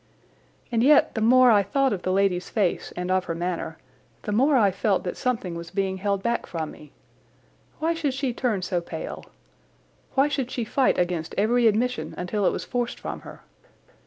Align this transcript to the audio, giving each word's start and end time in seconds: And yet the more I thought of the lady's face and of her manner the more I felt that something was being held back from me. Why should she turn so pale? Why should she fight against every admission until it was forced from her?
And 0.71 0.81
yet 0.83 1.13
the 1.13 1.21
more 1.21 1.51
I 1.51 1.61
thought 1.61 1.93
of 1.93 2.01
the 2.01 2.11
lady's 2.11 2.49
face 2.49 2.91
and 2.95 3.11
of 3.11 3.25
her 3.25 3.35
manner 3.35 3.77
the 4.23 4.31
more 4.31 4.57
I 4.57 4.71
felt 4.71 5.03
that 5.03 5.15
something 5.15 5.53
was 5.53 5.69
being 5.69 5.97
held 5.97 6.23
back 6.23 6.47
from 6.47 6.71
me. 6.71 6.91
Why 7.77 7.93
should 7.93 8.15
she 8.15 8.33
turn 8.33 8.63
so 8.63 8.81
pale? 8.81 9.23
Why 10.15 10.27
should 10.27 10.49
she 10.49 10.63
fight 10.63 10.97
against 10.97 11.35
every 11.37 11.67
admission 11.67 12.15
until 12.17 12.47
it 12.47 12.51
was 12.51 12.65
forced 12.65 12.99
from 12.99 13.19
her? 13.21 13.43